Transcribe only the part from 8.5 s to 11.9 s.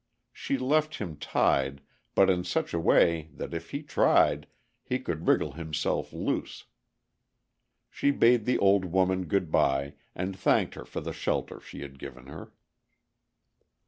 old woman good by, and thanked her for the shelter she